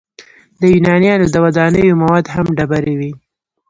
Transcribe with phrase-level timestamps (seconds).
[0.59, 3.11] د یونانیانو د ودانیو مواد هم ډبرې وې.